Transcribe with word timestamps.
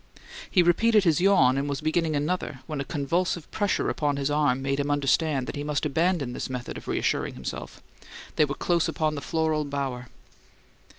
He 0.49 0.63
repeated 0.63 1.03
his 1.03 1.21
yawn 1.21 1.59
and 1.59 1.69
was 1.69 1.79
beginning 1.79 2.15
another 2.15 2.61
when 2.65 2.81
a 2.81 2.83
convulsive 2.83 3.51
pressure 3.51 3.87
upon 3.87 4.17
his 4.17 4.31
arm 4.31 4.59
made 4.59 4.79
him 4.79 4.89
understand 4.89 5.45
that 5.45 5.55
he 5.55 5.63
must 5.63 5.85
abandon 5.85 6.33
this 6.33 6.49
method 6.49 6.75
of 6.75 6.87
reassuring 6.87 7.35
himself. 7.35 7.83
They 8.35 8.45
were 8.45 8.55
close 8.55 8.87
upon 8.87 9.13
the 9.13 9.21
floral 9.21 9.63
bower. 9.63 10.07